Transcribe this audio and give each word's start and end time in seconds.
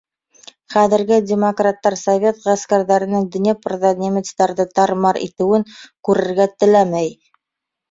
Хәҙерге 0.75 1.19
демократтар 1.31 1.97
Совет 2.03 2.39
ғәскәрҙәренең 2.47 3.29
Днепрҙа 3.37 3.93
немецтарҙы 4.01 4.67
тар-мар 4.81 5.23
итеүен 5.29 5.69
күрергә 6.11 6.51
теләмәй. 6.59 7.17